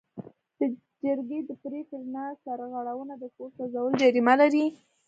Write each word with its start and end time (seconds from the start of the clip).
د 0.59 0.61
جرګې 1.03 1.39
د 1.49 1.51
پریکړې 1.63 2.05
نه 2.13 2.23
سرغړونه 2.43 3.13
د 3.21 3.23
کور 3.35 3.49
سوځول 3.57 3.91
جریمه 4.01 4.33
لري. 4.41 4.65